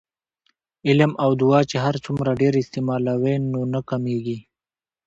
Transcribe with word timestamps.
علم 0.87 1.11
او 1.23 1.29
دعاء 1.41 1.63
چې 1.71 1.77
هرڅومره 1.85 2.31
ډیر 2.41 2.53
استعمالوې 2.63 3.35
نو 3.51 3.61
نه 3.73 3.79
کمېږي 3.89 4.39